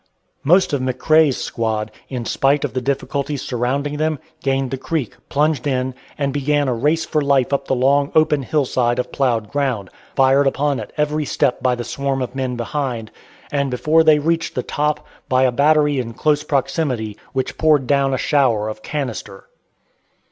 Most 0.43 0.73
of 0.73 0.81
McRae's 0.81 1.37
squad, 1.37 1.91
in 2.09 2.25
spite 2.25 2.65
of 2.65 2.73
the 2.73 2.81
difficulties 2.81 3.43
surrounding 3.43 3.97
them, 3.97 4.17
gained 4.41 4.71
the 4.71 4.77
creek, 4.79 5.15
plunged 5.29 5.67
in, 5.67 5.93
and 6.17 6.33
began 6.33 6.67
a 6.67 6.73
race 6.73 7.05
for 7.05 7.21
life 7.21 7.53
up 7.53 7.67
the 7.67 7.75
long, 7.75 8.11
open 8.15 8.41
hill 8.41 8.65
side 8.65 8.97
of 8.97 9.11
plowed 9.11 9.51
ground, 9.51 9.91
fired 10.15 10.47
upon 10.47 10.79
at 10.79 10.91
every 10.97 11.25
step 11.25 11.61
by 11.61 11.75
the 11.75 11.83
swarm 11.83 12.23
of 12.23 12.33
men 12.33 12.55
behind, 12.55 13.11
and 13.51 13.69
before 13.69 14.03
they 14.03 14.17
reached 14.17 14.55
the 14.55 14.63
top, 14.63 15.05
by 15.29 15.43
a 15.43 15.51
battery 15.51 15.99
in 15.99 16.15
close 16.15 16.43
proximity, 16.43 17.15
which 17.33 17.59
poured 17.59 17.85
down 17.85 18.11
a 18.11 18.17
shower 18.17 18.69
of 18.69 18.81
canister. 18.81 19.49